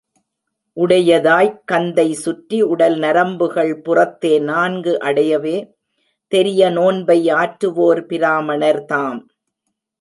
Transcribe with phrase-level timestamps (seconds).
[0.77, 5.55] உடையதாய்க் கந்தை சுற்றி, உடல்நரம் புகள்பு றத்தே நான்கு அடையவே
[6.27, 9.19] தெரிய நோன்பை ஆற்றுவோர் பிராம ணர்தாம்.